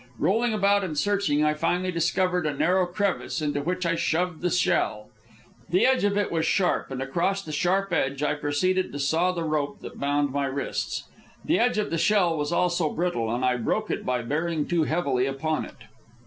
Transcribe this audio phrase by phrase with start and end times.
[0.17, 4.49] Rolling about and searching, I finally discovered a narrow crevice, into which I shoved the
[4.49, 5.11] shell.
[5.69, 9.31] The edge of it was sharp, and across the sharp edge I proceeded to saw
[9.31, 11.03] the rope that bound my wrists.
[11.45, 14.85] The edge of the shell was also brittle, and I broke it by bearing too
[14.85, 15.77] heavily upon it.